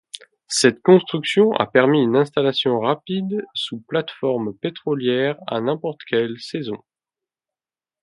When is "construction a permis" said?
0.81-2.01